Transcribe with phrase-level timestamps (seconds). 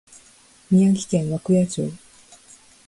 [0.71, 1.93] 宮城県涌谷町